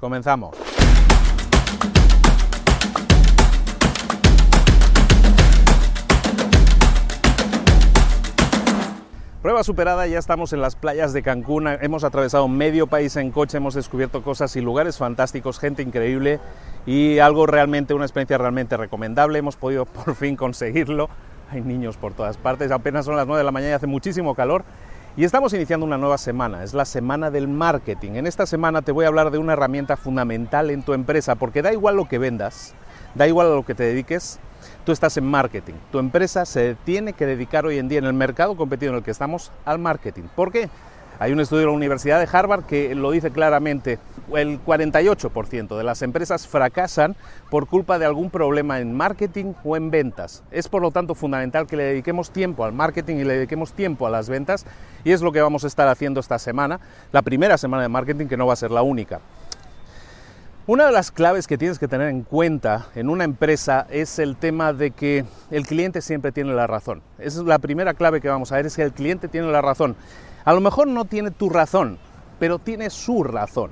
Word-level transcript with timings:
Comenzamos. 0.00 0.56
Prueba 9.42 9.64
superada, 9.64 10.06
ya 10.06 10.18
estamos 10.18 10.52
en 10.52 10.60
las 10.60 10.76
playas 10.76 11.12
de 11.12 11.22
Cancún, 11.22 11.68
hemos 11.68 12.04
atravesado 12.04 12.48
medio 12.48 12.86
país 12.86 13.16
en 13.16 13.30
coche, 13.30 13.56
hemos 13.56 13.74
descubierto 13.74 14.22
cosas 14.22 14.54
y 14.56 14.60
lugares 14.60 14.98
fantásticos, 14.98 15.58
gente 15.58 15.82
increíble 15.82 16.38
y 16.86 17.18
algo 17.20 17.46
realmente, 17.46 17.94
una 17.94 18.04
experiencia 18.04 18.36
realmente 18.36 18.76
recomendable, 18.76 19.38
hemos 19.38 19.56
podido 19.56 19.86
por 19.86 20.14
fin 20.16 20.36
conseguirlo, 20.36 21.08
hay 21.50 21.62
niños 21.62 21.96
por 21.96 22.12
todas 22.12 22.36
partes, 22.36 22.70
apenas 22.72 23.06
son 23.06 23.16
las 23.16 23.26
9 23.26 23.38
de 23.38 23.44
la 23.44 23.52
mañana 23.52 23.70
y 23.70 23.74
hace 23.74 23.86
muchísimo 23.86 24.34
calor 24.34 24.64
y 25.18 25.24
estamos 25.24 25.52
iniciando 25.52 25.84
una 25.84 25.98
nueva 25.98 26.16
semana, 26.16 26.62
es 26.62 26.74
la 26.74 26.84
semana 26.84 27.28
del 27.32 27.48
marketing. 27.48 28.12
En 28.12 28.28
esta 28.28 28.46
semana 28.46 28.82
te 28.82 28.92
voy 28.92 29.04
a 29.04 29.08
hablar 29.08 29.32
de 29.32 29.38
una 29.38 29.54
herramienta 29.54 29.96
fundamental 29.96 30.70
en 30.70 30.84
tu 30.84 30.92
empresa, 30.92 31.34
porque 31.34 31.60
da 31.60 31.72
igual 31.72 31.96
lo 31.96 32.04
que 32.04 32.18
vendas, 32.18 32.72
da 33.16 33.26
igual 33.26 33.48
a 33.48 33.56
lo 33.56 33.64
que 33.64 33.74
te 33.74 33.82
dediques, 33.82 34.38
tú 34.86 34.92
estás 34.92 35.16
en 35.16 35.26
marketing. 35.26 35.74
Tu 35.90 35.98
empresa 35.98 36.46
se 36.46 36.76
tiene 36.84 37.14
que 37.14 37.26
dedicar 37.26 37.66
hoy 37.66 37.78
en 37.78 37.88
día 37.88 37.98
en 37.98 38.04
el 38.04 38.12
mercado 38.12 38.56
competido 38.56 38.92
en 38.92 38.98
el 38.98 39.02
que 39.02 39.10
estamos 39.10 39.50
al 39.64 39.80
marketing. 39.80 40.22
¿Por 40.36 40.52
qué? 40.52 40.70
Hay 41.20 41.32
un 41.32 41.40
estudio 41.40 41.62
de 41.62 41.66
la 41.66 41.72
Universidad 41.72 42.20
de 42.20 42.28
Harvard 42.30 42.64
que 42.64 42.94
lo 42.94 43.10
dice 43.10 43.32
claramente. 43.32 43.98
El 44.32 44.62
48% 44.62 45.76
de 45.76 45.82
las 45.82 46.02
empresas 46.02 46.46
fracasan 46.46 47.16
por 47.50 47.66
culpa 47.66 47.98
de 47.98 48.04
algún 48.04 48.30
problema 48.30 48.78
en 48.78 48.94
marketing 48.94 49.54
o 49.64 49.76
en 49.76 49.90
ventas. 49.90 50.44
Es 50.52 50.68
por 50.68 50.80
lo 50.80 50.92
tanto 50.92 51.16
fundamental 51.16 51.66
que 51.66 51.76
le 51.76 51.82
dediquemos 51.82 52.30
tiempo 52.30 52.64
al 52.64 52.72
marketing 52.72 53.16
y 53.16 53.24
le 53.24 53.34
dediquemos 53.34 53.72
tiempo 53.72 54.06
a 54.06 54.10
las 54.10 54.28
ventas 54.28 54.64
y 55.02 55.10
es 55.10 55.20
lo 55.20 55.32
que 55.32 55.40
vamos 55.40 55.64
a 55.64 55.66
estar 55.66 55.88
haciendo 55.88 56.20
esta 56.20 56.38
semana, 56.38 56.78
la 57.10 57.22
primera 57.22 57.58
semana 57.58 57.82
de 57.82 57.88
marketing 57.88 58.26
que 58.26 58.36
no 58.36 58.46
va 58.46 58.52
a 58.52 58.56
ser 58.56 58.70
la 58.70 58.82
única. 58.82 59.20
Una 60.68 60.84
de 60.84 60.92
las 60.92 61.10
claves 61.10 61.46
que 61.46 61.56
tienes 61.56 61.78
que 61.78 61.88
tener 61.88 62.10
en 62.10 62.22
cuenta 62.22 62.88
en 62.94 63.08
una 63.08 63.24
empresa 63.24 63.86
es 63.90 64.18
el 64.18 64.36
tema 64.36 64.74
de 64.74 64.90
que 64.90 65.24
el 65.50 65.66
cliente 65.66 66.02
siempre 66.02 66.30
tiene 66.30 66.52
la 66.52 66.66
razón. 66.66 67.02
Esa 67.18 67.40
es 67.40 67.46
la 67.46 67.58
primera 67.58 67.94
clave 67.94 68.20
que 68.20 68.28
vamos 68.28 68.52
a 68.52 68.56
ver, 68.56 68.66
es 68.66 68.76
que 68.76 68.82
el 68.82 68.92
cliente 68.92 69.28
tiene 69.28 69.50
la 69.50 69.62
razón. 69.62 69.96
A 70.48 70.54
lo 70.54 70.62
mejor 70.62 70.88
no 70.88 71.04
tiene 71.04 71.30
tu 71.30 71.50
razón, 71.50 71.98
pero 72.38 72.58
tiene 72.58 72.88
su 72.88 73.22
razón. 73.22 73.70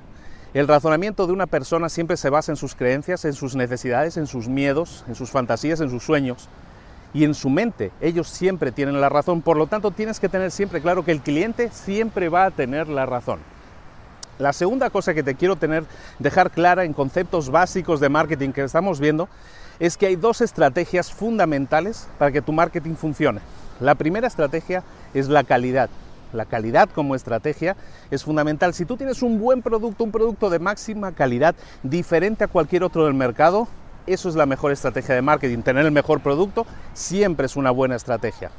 El 0.53 0.69
razonamiento 0.69 1.26
de 1.26 1.32
una 1.32 1.47
persona 1.47 1.88
siempre 1.88 2.19
se 2.19 2.28
basa 2.28 2.53
en 2.53 2.56
sus 2.56 2.75
creencias, 2.75 3.25
en 3.25 3.32
sus 3.32 3.56
necesidades, 3.56 4.19
en 4.19 4.26
sus 4.26 4.47
miedos, 4.47 5.03
en 5.09 5.14
sus 5.14 5.31
fantasías, 5.31 5.81
en 5.81 5.88
sus 5.88 6.03
sueños 6.03 6.50
y 7.14 7.25
en 7.25 7.32
su 7.32 7.48
mente. 7.48 7.92
Ellos 8.03 8.28
siempre 8.28 8.72
tienen 8.72 9.00
la 9.00 9.09
razón, 9.09 9.41
por 9.41 9.56
lo 9.56 9.69
tanto 9.69 9.91
tienes 9.91 10.20
que 10.20 10.28
tener 10.28 10.50
siempre 10.50 10.82
claro 10.82 11.03
que 11.03 11.12
el 11.12 11.22
cliente 11.22 11.70
siempre 11.72 12.28
va 12.28 12.44
a 12.44 12.50
tener 12.50 12.88
la 12.88 13.06
razón. 13.06 13.38
La 14.38 14.53
segunda 14.53 14.91
cosa 14.91 15.14
que 15.14 15.22
te 15.22 15.34
quiero 15.34 15.56
tener, 15.56 15.84
dejar 16.19 16.50
clara 16.50 16.84
en 16.84 16.93
conceptos 16.93 17.48
básicos 17.48 18.00
de 18.00 18.10
marketing 18.10 18.50
que 18.50 18.64
estamos 18.64 19.00
viendo 19.00 19.31
es 19.78 19.97
que 19.97 20.08
hay 20.08 20.16
dos 20.16 20.43
estrategias 20.43 21.10
fundamentales 21.10 22.06
para 22.19 22.32
que 22.32 22.43
tu 22.43 22.53
marketing 22.53 22.97
funcione. 22.97 23.41
La 23.81 23.94
primera 23.94 24.26
estrategia 24.26 24.84
es 25.14 25.28
la 25.28 25.43
calidad 25.43 25.88
la 26.32 26.44
calidad 26.44 26.88
como 26.88 27.14
estrategia 27.14 27.76
es 28.10 28.25
fundamental. 28.25 28.75
Si 28.75 28.84
tú 28.84 28.97
tienes 28.97 29.22
un 29.22 29.38
buen 29.38 29.62
producto, 29.62 30.04
un 30.04 30.12
producto 30.12 30.50
de 30.50 30.59
máxima 30.59 31.12
calidad, 31.12 31.54
diferente 31.82 32.44
a 32.44 32.48
cualquier 32.48 32.84
otro 32.84 33.04
del 33.04 33.14
mercado, 33.14 33.69
eso 34.06 34.28
es 34.28 34.34
la 34.34 34.47
mejor 34.47 34.72
estrategia 34.72 35.14
de 35.14 35.22
marketing. 35.22 35.62
Tener 35.62 35.84
el 35.84 35.92
mejor 35.92 36.20
producto 36.20 36.66
siempre 36.94 37.47
es 37.47 37.56
una 37.56 37.70
buena 37.70 37.97
estrategia. 37.97 38.50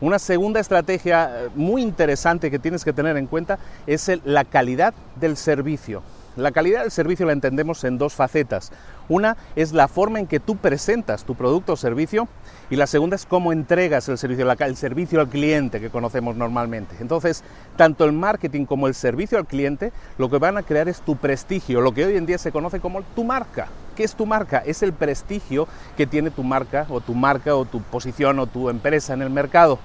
Una 0.00 0.18
segunda 0.18 0.60
estrategia 0.60 1.30
eh, 1.44 1.48
muy 1.56 1.82
interesante 1.82 2.50
que 2.50 2.58
tienes 2.58 2.84
que 2.84 2.92
tener 2.92 3.16
en 3.16 3.26
cuenta 3.26 3.58
es 3.86 4.10
la 4.24 4.44
calidad 4.44 4.94
del 5.16 5.36
servicio. 5.36 6.02
La 6.38 6.52
calidad 6.52 6.82
del 6.82 6.92
servicio 6.92 7.26
la 7.26 7.32
entendemos 7.32 7.82
en 7.82 7.98
dos 7.98 8.14
facetas. 8.14 8.70
Una 9.08 9.36
es 9.56 9.72
la 9.72 9.88
forma 9.88 10.20
en 10.20 10.28
que 10.28 10.38
tú 10.38 10.56
presentas 10.56 11.24
tu 11.24 11.34
producto 11.34 11.72
o 11.72 11.76
servicio 11.76 12.28
y 12.70 12.76
la 12.76 12.86
segunda 12.86 13.16
es 13.16 13.26
cómo 13.26 13.52
entregas 13.52 14.08
el 14.08 14.18
servicio, 14.18 14.48
el 14.48 14.76
servicio 14.76 15.18
al 15.18 15.28
cliente 15.28 15.80
que 15.80 15.90
conocemos 15.90 16.36
normalmente. 16.36 16.94
Entonces, 17.00 17.42
tanto 17.76 18.04
el 18.04 18.12
marketing 18.12 18.66
como 18.66 18.86
el 18.86 18.94
servicio 18.94 19.36
al 19.36 19.46
cliente 19.46 19.90
lo 20.16 20.30
que 20.30 20.38
van 20.38 20.56
a 20.56 20.62
crear 20.62 20.88
es 20.88 21.00
tu 21.00 21.16
prestigio, 21.16 21.80
lo 21.80 21.90
que 21.90 22.04
hoy 22.04 22.16
en 22.16 22.26
día 22.26 22.38
se 22.38 22.52
conoce 22.52 22.78
como 22.78 23.02
tu 23.02 23.24
marca. 23.24 23.66
¿Qué 23.96 24.04
es 24.04 24.14
tu 24.14 24.24
marca? 24.24 24.58
Es 24.58 24.84
el 24.84 24.92
prestigio 24.92 25.66
que 25.96 26.06
tiene 26.06 26.30
tu 26.30 26.44
marca 26.44 26.86
o 26.88 27.00
tu 27.00 27.16
marca 27.16 27.56
o 27.56 27.64
tu 27.64 27.80
posición 27.82 28.38
o 28.38 28.46
tu 28.46 28.70
empresa 28.70 29.12
en 29.12 29.22
el 29.22 29.30
mercado. 29.30 29.80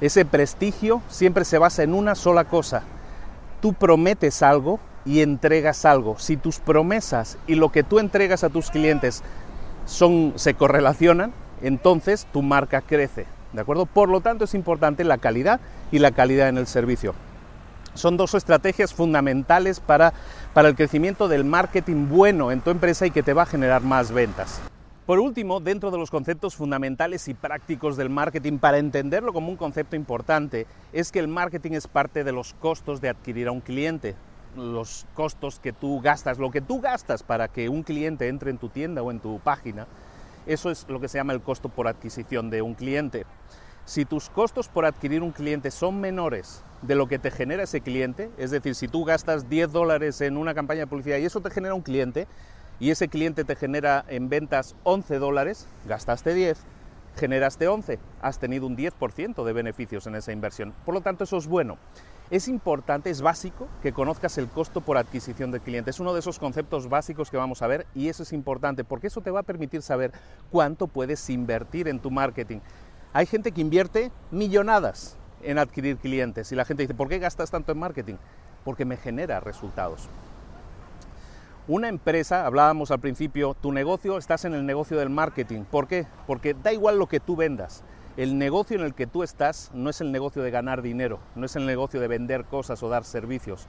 Ese 0.00 0.24
prestigio 0.24 1.00
siempre 1.08 1.44
se 1.44 1.58
basa 1.58 1.84
en 1.84 1.94
una 1.94 2.16
sola 2.16 2.42
cosa. 2.42 2.82
Tú 3.60 3.72
prometes 3.72 4.42
algo 4.42 4.80
y 5.04 5.20
entregas 5.20 5.84
algo. 5.84 6.18
Si 6.18 6.36
tus 6.36 6.58
promesas 6.58 7.38
y 7.46 7.54
lo 7.54 7.70
que 7.70 7.82
tú 7.82 7.98
entregas 7.98 8.44
a 8.44 8.50
tus 8.50 8.70
clientes 8.70 9.22
son, 9.86 10.32
se 10.36 10.54
correlacionan, 10.54 11.32
entonces 11.62 12.26
tu 12.32 12.42
marca 12.42 12.80
crece. 12.80 13.26
¿De 13.52 13.60
acuerdo? 13.60 13.86
Por 13.86 14.08
lo 14.08 14.20
tanto, 14.20 14.44
es 14.44 14.54
importante 14.54 15.04
la 15.04 15.18
calidad 15.18 15.60
y 15.90 15.98
la 15.98 16.12
calidad 16.12 16.48
en 16.48 16.58
el 16.58 16.66
servicio. 16.66 17.14
Son 17.94 18.16
dos 18.16 18.34
estrategias 18.34 18.94
fundamentales 18.94 19.78
para, 19.80 20.14
para 20.54 20.68
el 20.68 20.74
crecimiento 20.74 21.28
del 21.28 21.44
marketing 21.44 22.08
bueno 22.08 22.50
en 22.50 22.62
tu 22.62 22.70
empresa 22.70 23.06
y 23.06 23.10
que 23.10 23.22
te 23.22 23.34
va 23.34 23.42
a 23.42 23.46
generar 23.46 23.82
más 23.82 24.10
ventas. 24.10 24.62
Por 25.04 25.18
último, 25.18 25.60
dentro 25.60 25.90
de 25.90 25.98
los 25.98 26.10
conceptos 26.10 26.56
fundamentales 26.56 27.28
y 27.28 27.34
prácticos 27.34 27.96
del 27.98 28.08
marketing, 28.08 28.58
para 28.58 28.78
entenderlo 28.78 29.34
como 29.34 29.50
un 29.50 29.56
concepto 29.56 29.96
importante, 29.96 30.66
es 30.92 31.12
que 31.12 31.18
el 31.18 31.28
marketing 31.28 31.72
es 31.72 31.86
parte 31.86 32.24
de 32.24 32.32
los 32.32 32.54
costos 32.54 33.00
de 33.02 33.10
adquirir 33.10 33.48
a 33.48 33.52
un 33.52 33.60
cliente 33.60 34.14
los 34.56 35.06
costos 35.14 35.60
que 35.60 35.72
tú 35.72 36.00
gastas, 36.00 36.38
lo 36.38 36.50
que 36.50 36.60
tú 36.60 36.80
gastas 36.80 37.22
para 37.22 37.48
que 37.48 37.68
un 37.68 37.82
cliente 37.82 38.28
entre 38.28 38.50
en 38.50 38.58
tu 38.58 38.68
tienda 38.68 39.02
o 39.02 39.10
en 39.10 39.20
tu 39.20 39.38
página, 39.40 39.86
eso 40.46 40.70
es 40.70 40.86
lo 40.88 41.00
que 41.00 41.08
se 41.08 41.18
llama 41.18 41.32
el 41.32 41.40
costo 41.40 41.68
por 41.68 41.88
adquisición 41.88 42.50
de 42.50 42.62
un 42.62 42.74
cliente. 42.74 43.24
Si 43.84 44.04
tus 44.04 44.30
costos 44.30 44.68
por 44.68 44.84
adquirir 44.84 45.22
un 45.22 45.32
cliente 45.32 45.70
son 45.70 46.00
menores 46.00 46.62
de 46.82 46.94
lo 46.94 47.08
que 47.08 47.18
te 47.18 47.30
genera 47.30 47.64
ese 47.64 47.80
cliente, 47.80 48.30
es 48.38 48.50
decir, 48.50 48.74
si 48.74 48.88
tú 48.88 49.04
gastas 49.04 49.48
10 49.48 49.72
dólares 49.72 50.20
en 50.20 50.36
una 50.36 50.54
campaña 50.54 50.80
de 50.80 50.86
publicidad 50.86 51.18
y 51.18 51.24
eso 51.24 51.40
te 51.40 51.50
genera 51.50 51.74
un 51.74 51.82
cliente, 51.82 52.26
y 52.80 52.90
ese 52.90 53.08
cliente 53.08 53.44
te 53.44 53.54
genera 53.54 54.04
en 54.08 54.28
ventas 54.28 54.74
11 54.82 55.18
dólares, 55.18 55.68
gastaste 55.86 56.34
10, 56.34 56.58
generaste 57.16 57.68
11, 57.68 57.98
has 58.20 58.38
tenido 58.38 58.66
un 58.66 58.76
10% 58.76 59.44
de 59.44 59.52
beneficios 59.52 60.06
en 60.06 60.16
esa 60.16 60.32
inversión. 60.32 60.74
Por 60.84 60.94
lo 60.94 61.00
tanto, 61.00 61.24
eso 61.24 61.36
es 61.36 61.46
bueno. 61.46 61.78
Es 62.32 62.48
importante, 62.48 63.10
es 63.10 63.20
básico 63.20 63.68
que 63.82 63.92
conozcas 63.92 64.38
el 64.38 64.48
costo 64.48 64.80
por 64.80 64.96
adquisición 64.96 65.50
de 65.50 65.60
cliente. 65.60 65.90
Es 65.90 66.00
uno 66.00 66.14
de 66.14 66.20
esos 66.20 66.38
conceptos 66.38 66.88
básicos 66.88 67.30
que 67.30 67.36
vamos 67.36 67.60
a 67.60 67.66
ver 67.66 67.86
y 67.94 68.08
eso 68.08 68.22
es 68.22 68.32
importante 68.32 68.84
porque 68.84 69.08
eso 69.08 69.20
te 69.20 69.30
va 69.30 69.40
a 69.40 69.42
permitir 69.42 69.82
saber 69.82 70.12
cuánto 70.50 70.86
puedes 70.86 71.28
invertir 71.28 71.88
en 71.88 71.98
tu 71.98 72.10
marketing. 72.10 72.60
Hay 73.12 73.26
gente 73.26 73.52
que 73.52 73.60
invierte 73.60 74.10
millonadas 74.30 75.18
en 75.42 75.58
adquirir 75.58 75.98
clientes 75.98 76.50
y 76.52 76.54
la 76.54 76.64
gente 76.64 76.84
dice, 76.84 76.94
¿por 76.94 77.10
qué 77.10 77.18
gastas 77.18 77.50
tanto 77.50 77.70
en 77.70 77.78
marketing? 77.78 78.14
Porque 78.64 78.86
me 78.86 78.96
genera 78.96 79.38
resultados. 79.40 80.08
Una 81.68 81.90
empresa, 81.90 82.46
hablábamos 82.46 82.90
al 82.92 83.00
principio, 83.00 83.52
tu 83.60 83.72
negocio, 83.72 84.16
estás 84.16 84.46
en 84.46 84.54
el 84.54 84.64
negocio 84.64 84.96
del 84.96 85.10
marketing. 85.10 85.64
¿Por 85.64 85.86
qué? 85.86 86.06
Porque 86.26 86.54
da 86.54 86.72
igual 86.72 86.98
lo 86.98 87.08
que 87.08 87.20
tú 87.20 87.36
vendas. 87.36 87.84
El 88.18 88.36
negocio 88.36 88.76
en 88.76 88.84
el 88.84 88.92
que 88.92 89.06
tú 89.06 89.22
estás 89.22 89.70
no 89.72 89.88
es 89.88 90.02
el 90.02 90.12
negocio 90.12 90.42
de 90.42 90.50
ganar 90.50 90.82
dinero, 90.82 91.18
no 91.34 91.46
es 91.46 91.56
el 91.56 91.64
negocio 91.64 91.98
de 91.98 92.08
vender 92.08 92.44
cosas 92.44 92.82
o 92.82 92.90
dar 92.90 93.04
servicios. 93.04 93.68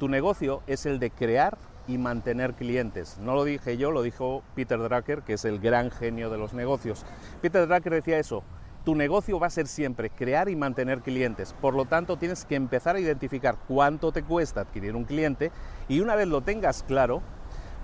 Tu 0.00 0.08
negocio 0.08 0.62
es 0.66 0.84
el 0.84 0.98
de 0.98 1.12
crear 1.12 1.56
y 1.86 1.96
mantener 1.96 2.54
clientes. 2.54 3.18
No 3.20 3.36
lo 3.36 3.44
dije 3.44 3.76
yo, 3.76 3.92
lo 3.92 4.02
dijo 4.02 4.42
Peter 4.56 4.80
Drucker, 4.80 5.22
que 5.22 5.34
es 5.34 5.44
el 5.44 5.60
gran 5.60 5.92
genio 5.92 6.28
de 6.28 6.38
los 6.38 6.54
negocios. 6.54 7.06
Peter 7.40 7.68
Drucker 7.68 7.92
decía 7.92 8.18
eso, 8.18 8.42
tu 8.84 8.96
negocio 8.96 9.38
va 9.38 9.46
a 9.46 9.50
ser 9.50 9.68
siempre 9.68 10.10
crear 10.10 10.48
y 10.48 10.56
mantener 10.56 11.00
clientes. 11.00 11.54
Por 11.60 11.74
lo 11.74 11.84
tanto, 11.84 12.16
tienes 12.16 12.44
que 12.44 12.56
empezar 12.56 12.96
a 12.96 13.00
identificar 13.00 13.58
cuánto 13.68 14.10
te 14.10 14.24
cuesta 14.24 14.62
adquirir 14.62 14.96
un 14.96 15.04
cliente 15.04 15.52
y 15.88 16.00
una 16.00 16.16
vez 16.16 16.26
lo 16.26 16.40
tengas 16.40 16.82
claro, 16.82 17.22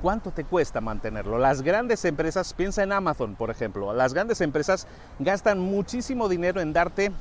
¿Cuánto 0.03 0.31
te 0.31 0.45
cuesta 0.45 0.81
mantenerlo? 0.81 1.39
Las 1.39 1.61
grandes 1.61 2.07
empresas, 2.07 2.55
piensa 2.55 2.83
en 2.83 2.93
Amazon, 2.93 3.37
por 3.37 3.51
ejemplo, 3.51 3.93
las 3.93 4.15
grandes 4.15 4.41
empresas 4.41 4.87
gastan 5.19 5.61
muchísimo 5.61 6.29
dinero 6.31 6.63
en 6.63 6.73
darte 6.73 7.13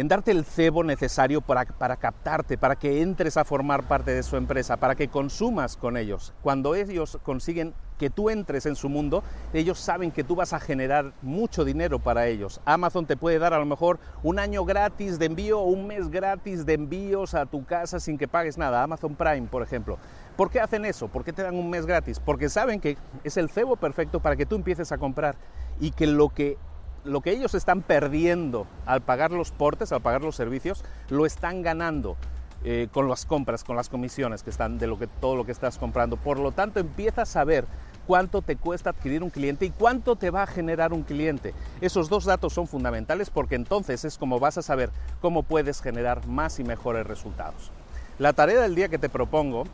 en 0.00 0.08
darte 0.08 0.30
el 0.30 0.46
cebo 0.46 0.82
necesario 0.82 1.42
para, 1.42 1.66
para, 1.66 1.94
captarte, 1.96 2.56
para 2.56 2.74
que 2.74 3.02
entres 3.02 3.36
a 3.36 3.44
formar 3.44 3.86
parte 3.86 4.14
de 4.14 4.22
su 4.22 4.38
empresa, 4.38 4.78
para 4.78 4.94
que 4.94 5.08
consumas 5.08 5.76
con 5.76 5.98
ellos. 5.98 6.32
Cuando 6.40 6.74
ellos 6.74 7.18
consiguen 7.22 7.74
que 7.98 8.08
tú 8.08 8.30
entres 8.30 8.64
en 8.64 8.76
su 8.76 8.88
mundo, 8.88 9.22
ellos 9.52 9.78
saben 9.78 10.10
que 10.10 10.24
tú 10.24 10.36
vas 10.36 10.54
a 10.54 10.58
generar 10.58 11.12
mucho 11.20 11.66
dinero 11.66 11.98
para 11.98 12.28
ellos. 12.28 12.62
Amazon 12.64 13.04
te 13.04 13.18
puede 13.18 13.38
dar 13.38 13.52
a 13.52 13.58
lo 13.58 13.66
mejor 13.66 13.98
un 14.22 14.38
año 14.38 14.64
gratis 14.64 15.18
de 15.18 15.26
envío 15.26 15.60
o 15.60 15.64
un 15.64 15.86
mes 15.86 16.08
gratis 16.08 16.64
de 16.64 16.72
envíos 16.72 17.34
a 17.34 17.44
tu 17.44 17.66
casa 17.66 18.00
sin 18.00 18.16
que 18.16 18.26
pagues 18.26 18.56
nada. 18.56 18.82
Amazon 18.82 19.14
Prime, 19.16 19.48
por 19.48 19.62
ejemplo. 19.62 19.98
¿Por 20.34 20.50
qué 20.50 20.60
hacen 20.60 20.86
eso? 20.86 21.08
¿Por 21.08 21.24
qué 21.24 21.34
te 21.34 21.42
dan 21.42 21.56
un 21.56 21.68
mes 21.68 21.84
gratis? 21.84 22.20
Porque 22.20 22.48
saben 22.48 22.80
que 22.80 22.96
es 23.22 23.36
el 23.36 23.50
cebo 23.50 23.76
perfecto 23.76 24.20
para 24.20 24.36
que 24.36 24.46
tú 24.46 24.54
empieces 24.54 24.92
a 24.92 24.96
comprar 24.96 25.36
y 25.78 25.90
que 25.90 26.06
lo 26.06 26.30
que 26.30 26.56
lo 27.04 27.20
que 27.20 27.30
ellos 27.30 27.54
están 27.54 27.82
perdiendo 27.82 28.66
al 28.86 29.00
pagar 29.00 29.30
los 29.30 29.50
portes, 29.50 29.92
al 29.92 30.02
pagar 30.02 30.22
los 30.22 30.36
servicios, 30.36 30.84
lo 31.08 31.26
están 31.26 31.62
ganando 31.62 32.16
eh, 32.62 32.88
con 32.92 33.08
las 33.08 33.24
compras, 33.24 33.64
con 33.64 33.76
las 33.76 33.88
comisiones 33.88 34.42
que 34.42 34.50
están 34.50 34.78
de 34.78 34.86
lo 34.86 34.98
que, 34.98 35.06
todo 35.06 35.34
lo 35.34 35.46
que 35.46 35.52
estás 35.52 35.78
comprando. 35.78 36.16
Por 36.16 36.38
lo 36.38 36.52
tanto, 36.52 36.78
empiezas 36.78 37.36
a 37.36 37.44
ver 37.44 37.64
cuánto 38.06 38.42
te 38.42 38.56
cuesta 38.56 38.90
adquirir 38.90 39.22
un 39.22 39.30
cliente 39.30 39.64
y 39.64 39.70
cuánto 39.70 40.16
te 40.16 40.30
va 40.30 40.42
a 40.42 40.46
generar 40.46 40.92
un 40.92 41.02
cliente. 41.02 41.54
Esos 41.80 42.08
dos 42.08 42.24
datos 42.24 42.52
son 42.52 42.66
fundamentales 42.66 43.30
porque 43.30 43.54
entonces 43.54 44.04
es 44.04 44.18
como 44.18 44.38
vas 44.38 44.58
a 44.58 44.62
saber 44.62 44.90
cómo 45.20 45.42
puedes 45.42 45.80
generar 45.80 46.26
más 46.26 46.60
y 46.60 46.64
mejores 46.64 47.06
resultados. 47.06 47.70
La 48.18 48.34
tarea 48.34 48.60
del 48.60 48.74
día 48.74 48.88
que 48.88 48.98
te 48.98 49.08
propongo 49.08 49.64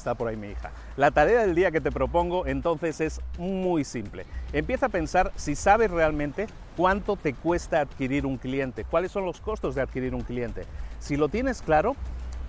Está 0.00 0.14
por 0.14 0.28
ahí 0.28 0.36
mi 0.36 0.48
hija. 0.48 0.70
La 0.96 1.10
tarea 1.10 1.42
del 1.42 1.54
día 1.54 1.70
que 1.70 1.82
te 1.82 1.92
propongo 1.92 2.46
entonces 2.46 3.02
es 3.02 3.20
muy 3.36 3.84
simple. 3.84 4.24
Empieza 4.54 4.86
a 4.86 4.88
pensar 4.88 5.30
si 5.36 5.54
sabes 5.54 5.90
realmente 5.90 6.46
cuánto 6.74 7.16
te 7.16 7.34
cuesta 7.34 7.80
adquirir 7.80 8.24
un 8.24 8.38
cliente, 8.38 8.84
cuáles 8.84 9.12
son 9.12 9.26
los 9.26 9.42
costos 9.42 9.74
de 9.74 9.82
adquirir 9.82 10.14
un 10.14 10.22
cliente. 10.22 10.62
Si 11.00 11.18
lo 11.18 11.28
tienes 11.28 11.60
claro, 11.60 11.96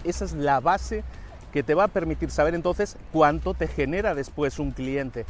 esa 0.05 0.23
es 0.23 0.31
la 0.31 0.61
base 0.61 1.03
que 1.51 1.61
te 1.61 1.73
va 1.73 1.83
a 1.83 1.87
permitir 1.89 2.31
saber 2.31 2.55
entonces 2.55 2.95
cuánto 3.11 3.53
te 3.53 3.67
genera 3.67 4.15
después 4.15 4.57
un 4.57 4.71
cliente. 4.71 5.25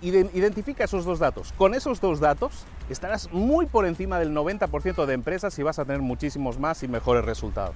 Identifica 0.00 0.84
esos 0.84 1.04
dos 1.04 1.18
datos. 1.18 1.52
Con 1.58 1.74
esos 1.74 2.00
dos 2.00 2.20
datos 2.20 2.64
estarás 2.88 3.32
muy 3.32 3.66
por 3.66 3.86
encima 3.86 4.20
del 4.20 4.32
90% 4.32 5.04
de 5.04 5.14
empresas 5.14 5.58
y 5.58 5.64
vas 5.64 5.80
a 5.80 5.84
tener 5.84 6.00
muchísimos 6.00 6.60
más 6.60 6.84
y 6.84 6.86
mejores 6.86 7.24
resultados. 7.24 7.74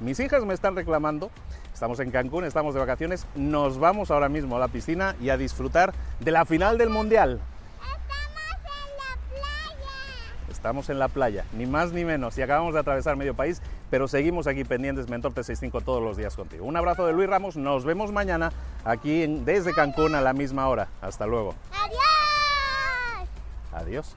Mis 0.00 0.20
hijas 0.20 0.44
me 0.44 0.54
están 0.54 0.76
reclamando, 0.76 1.28
estamos 1.74 1.98
en 1.98 2.12
Cancún, 2.12 2.44
estamos 2.44 2.72
de 2.72 2.78
vacaciones, 2.80 3.26
nos 3.34 3.78
vamos 3.78 4.12
ahora 4.12 4.28
mismo 4.28 4.56
a 4.56 4.60
la 4.60 4.68
piscina 4.68 5.16
y 5.20 5.30
a 5.30 5.36
disfrutar 5.36 5.92
de 6.20 6.30
la 6.30 6.44
final 6.44 6.78
del 6.78 6.88
Mundial. 6.88 7.40
Estamos 7.82 7.98
en 8.48 8.60
la 8.96 9.18
playa. 9.28 10.52
Estamos 10.52 10.90
en 10.90 10.98
la 11.00 11.08
playa, 11.08 11.44
ni 11.52 11.66
más 11.66 11.92
ni 11.92 12.04
menos, 12.04 12.38
y 12.38 12.42
acabamos 12.42 12.74
de 12.74 12.80
atravesar 12.80 13.16
medio 13.16 13.34
país, 13.34 13.60
pero 13.90 14.06
seguimos 14.06 14.46
aquí 14.46 14.62
pendientes 14.62 15.08
Mentor 15.08 15.32
365 15.32 15.80
todos 15.80 16.00
los 16.00 16.16
días 16.16 16.36
contigo. 16.36 16.64
Un 16.64 16.76
abrazo 16.76 17.04
de 17.04 17.12
Luis 17.12 17.28
Ramos, 17.28 17.56
nos 17.56 17.84
vemos 17.84 18.12
mañana 18.12 18.52
aquí 18.84 19.26
desde 19.26 19.72
Cancún 19.72 20.14
a 20.14 20.20
la 20.20 20.32
misma 20.32 20.68
hora. 20.68 20.86
Hasta 21.00 21.26
luego. 21.26 21.56
Adiós. 21.72 21.98
Adiós. 23.72 24.16